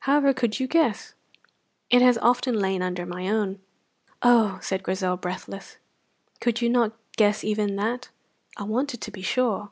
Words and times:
"However 0.00 0.32
could 0.34 0.58
you 0.58 0.66
guess!" 0.66 1.14
"It 1.90 2.02
has 2.02 2.18
often 2.18 2.58
lain 2.58 2.82
under 2.82 3.06
my 3.06 3.28
own." 3.28 3.60
"Oh!" 4.20 4.58
said 4.60 4.82
Grizel, 4.82 5.16
breathless. 5.16 5.76
"Could 6.40 6.60
you 6.60 6.68
not 6.68 6.96
guess 7.16 7.44
even 7.44 7.76
that?" 7.76 8.08
"I 8.56 8.64
wanted 8.64 9.00
to 9.00 9.12
be 9.12 9.22
sure. 9.22 9.70